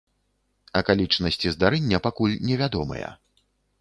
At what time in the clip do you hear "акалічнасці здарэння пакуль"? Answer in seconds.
0.79-2.37